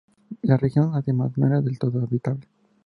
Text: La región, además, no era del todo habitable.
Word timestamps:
La 0.41 0.57
región, 0.57 0.95
además, 0.95 1.31
no 1.37 1.45
era 1.45 1.61
del 1.61 1.77
todo 1.77 2.01
habitable. 2.01 2.47